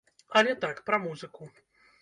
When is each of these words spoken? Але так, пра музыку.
Але 0.41 0.55
так, 0.63 0.81
пра 0.89 1.01
музыку. 1.05 1.43